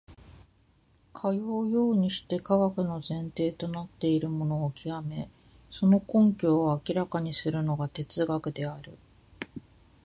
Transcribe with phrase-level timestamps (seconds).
[1.13, 5.29] かようにして科学の前提となっているものを究め、
[5.69, 8.97] その根拠を明らかにするのが哲学である。